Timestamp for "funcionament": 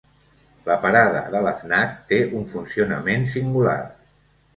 2.53-3.29